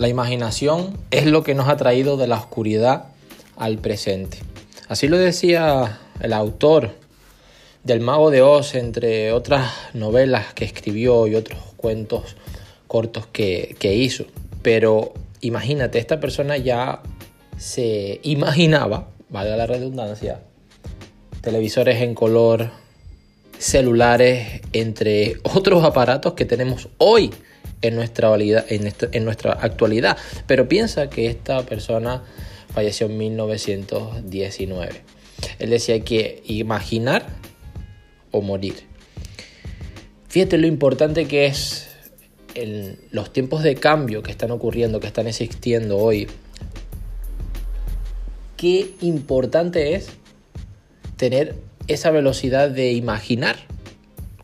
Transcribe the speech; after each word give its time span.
La 0.00 0.08
imaginación 0.08 0.96
es 1.10 1.26
lo 1.26 1.42
que 1.42 1.54
nos 1.54 1.68
ha 1.68 1.76
traído 1.76 2.16
de 2.16 2.26
la 2.26 2.36
oscuridad 2.36 3.08
al 3.58 3.76
presente. 3.76 4.38
Así 4.88 5.08
lo 5.08 5.18
decía 5.18 6.00
el 6.22 6.32
autor 6.32 6.92
del 7.84 8.00
Mago 8.00 8.30
de 8.30 8.40
Oz, 8.40 8.74
entre 8.76 9.32
otras 9.32 9.70
novelas 9.92 10.54
que 10.54 10.64
escribió 10.64 11.26
y 11.26 11.34
otros 11.34 11.60
cuentos 11.76 12.34
cortos 12.86 13.26
que, 13.26 13.76
hizo. 13.82 14.24
Pero 14.62 15.12
imagínate, 15.42 15.98
esta 15.98 16.18
persona 16.18 16.56
ya 16.56 17.02
se 17.58 18.20
imaginaba, 18.22 19.08
valga 19.28 19.54
la 19.58 19.66
redundancia, 19.66 20.40
televisores 21.42 22.00
en 22.00 22.14
color, 22.14 22.70
celulares, 23.60 24.62
entre 24.72 25.36
otros 25.42 25.84
aparatos 25.84 26.32
que 26.32 26.46
tenemos 26.46 26.88
hoy 26.98 27.30
en 27.82 27.94
nuestra, 27.94 28.34
en, 28.36 28.92
en 29.12 29.24
nuestra 29.24 29.52
actualidad. 29.52 30.16
Pero 30.46 30.66
piensa 30.68 31.10
que 31.10 31.26
esta 31.26 31.64
persona 31.64 32.24
falleció 32.72 33.06
en 33.06 33.18
1919. 33.18 35.02
Él 35.58 35.70
decía 35.70 36.00
que 36.00 36.42
imaginar 36.46 37.26
o 38.30 38.40
morir. 38.40 38.74
Fíjate 40.28 40.58
lo 40.58 40.66
importante 40.66 41.26
que 41.26 41.46
es 41.46 41.88
en 42.54 42.98
los 43.10 43.32
tiempos 43.32 43.62
de 43.62 43.74
cambio 43.74 44.22
que 44.22 44.30
están 44.30 44.52
ocurriendo, 44.52 45.00
que 45.00 45.06
están 45.06 45.26
existiendo 45.26 45.98
hoy. 45.98 46.28
Qué 48.56 48.92
importante 49.00 49.94
es 49.94 50.08
tener 51.16 51.69
esa 51.92 52.10
velocidad 52.10 52.70
de 52.70 52.92
imaginar. 52.92 53.56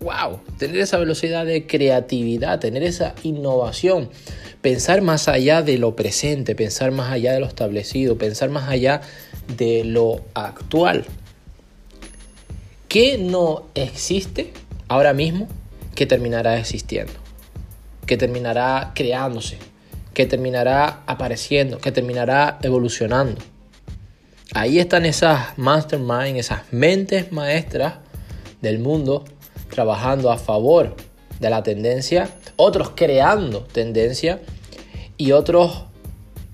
¡Wow! 0.00 0.40
Tener 0.58 0.78
esa 0.78 0.98
velocidad 0.98 1.44
de 1.44 1.66
creatividad, 1.66 2.58
tener 2.58 2.82
esa 2.82 3.14
innovación, 3.22 4.10
pensar 4.60 5.02
más 5.02 5.28
allá 5.28 5.62
de 5.62 5.78
lo 5.78 5.94
presente, 5.94 6.54
pensar 6.54 6.90
más 6.90 7.12
allá 7.12 7.32
de 7.32 7.40
lo 7.40 7.46
establecido, 7.46 8.16
pensar 8.16 8.50
más 8.50 8.68
allá 8.68 9.00
de 9.56 9.84
lo 9.84 10.24
actual. 10.34 11.04
¿Qué 12.88 13.18
no 13.18 13.66
existe 13.74 14.52
ahora 14.88 15.12
mismo 15.12 15.48
que 15.94 16.06
terminará 16.06 16.58
existiendo? 16.58 17.12
Que 18.06 18.16
terminará 18.16 18.92
creándose, 18.94 19.58
que 20.14 20.26
terminará 20.26 21.02
apareciendo, 21.06 21.78
que 21.78 21.92
terminará 21.92 22.58
evolucionando. 22.62 23.40
Ahí 24.54 24.78
están 24.78 25.06
esas 25.06 25.56
masterminds, 25.56 26.38
esas 26.38 26.72
mentes 26.72 27.32
maestras 27.32 27.94
del 28.60 28.78
mundo 28.80 29.24
trabajando 29.70 30.30
a 30.30 30.36
favor 30.36 30.94
de 31.40 31.48
la 31.48 31.62
tendencia, 31.62 32.28
otros 32.56 32.90
creando 32.94 33.62
tendencia 33.62 34.40
y 35.16 35.32
otros, 35.32 35.84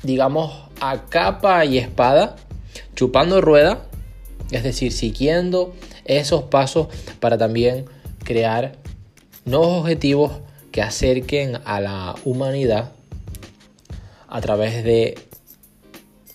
digamos, 0.04 0.68
a 0.80 1.06
capa 1.06 1.64
y 1.64 1.78
espada, 1.78 2.36
chupando 2.94 3.40
rueda, 3.40 3.86
es 4.52 4.62
decir, 4.62 4.92
siguiendo 4.92 5.74
esos 6.04 6.44
pasos 6.44 6.86
para 7.18 7.36
también 7.36 7.86
crear 8.22 8.76
nuevos 9.44 9.80
objetivos 9.80 10.32
que 10.70 10.82
acerquen 10.82 11.58
a 11.64 11.80
la 11.80 12.14
humanidad 12.24 12.92
a 14.28 14.40
través 14.40 14.84
de 14.84 15.18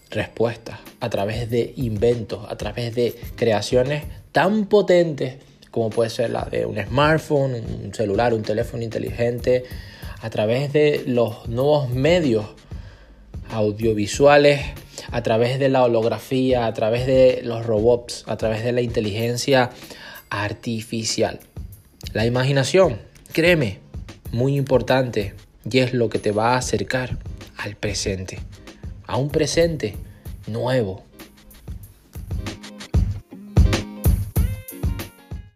respuestas, 0.10 0.80
a 1.04 1.10
través 1.10 1.50
de 1.50 1.74
inventos, 1.76 2.50
a 2.50 2.56
través 2.56 2.96
de 2.96 3.14
creaciones 3.36 4.06
tan 4.32 4.68
potentes 4.68 5.36
como 5.70 5.90
puede 5.90 6.10
ser 6.10 6.30
la 6.30 6.46
de 6.46 6.66
un 6.66 6.78
smartphone, 6.78 7.56
un 7.56 7.94
celular, 7.94 8.34
un 8.34 8.44
teléfono 8.44 8.84
inteligente, 8.84 9.64
a 10.22 10.30
través 10.30 10.72
de 10.72 11.04
los 11.06 11.50
nuevos 11.50 11.90
medios 11.90 12.46
audiovisuales, 13.50 14.62
a 15.12 15.24
través 15.24 15.60
de 15.60 15.68
la 15.68 15.84
holografía, 15.84 16.68
a 16.68 16.74
través 16.74 17.06
de 17.06 17.42
los 17.44 17.66
robots, 17.66 18.24
a 18.28 18.38
través 18.38 18.64
de 18.64 18.72
la 18.72 18.82
inteligencia 18.82 19.72
artificial. 20.30 21.40
La 22.14 22.26
imaginación, 22.26 23.00
créeme, 23.34 23.80
muy 24.32 24.56
importante 24.56 25.34
y 25.70 25.80
es 25.80 25.94
lo 25.94 26.08
que 26.08 26.20
te 26.20 26.32
va 26.32 26.54
a 26.54 26.58
acercar 26.60 27.18
al 27.58 27.76
presente, 27.76 28.40
a 29.06 29.18
un 29.18 29.30
presente 29.30 29.96
nuevo, 30.48 31.04